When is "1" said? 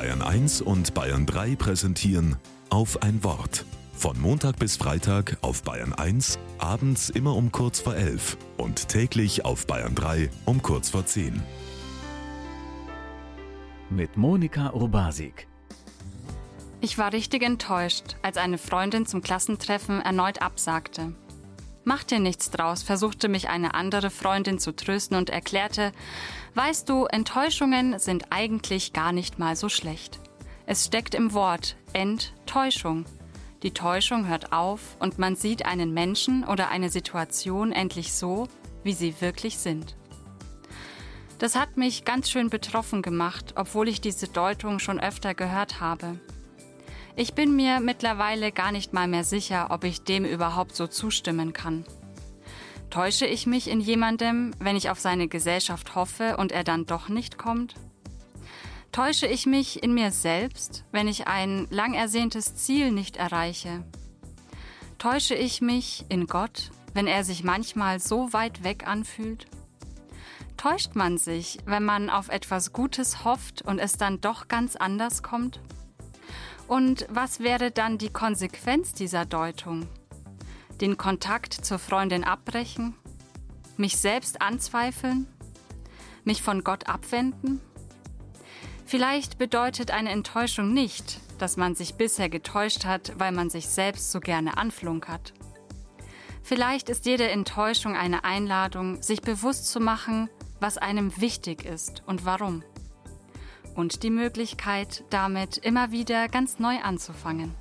0.22-0.62, 5.92-6.38